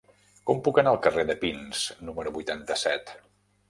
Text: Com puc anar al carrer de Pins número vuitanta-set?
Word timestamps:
Com 0.49 0.63
puc 0.67 0.79
anar 0.83 0.93
al 0.95 0.99
carrer 1.05 1.27
de 1.33 1.37
Pins 1.45 1.85
número 2.11 2.37
vuitanta-set? 2.41 3.19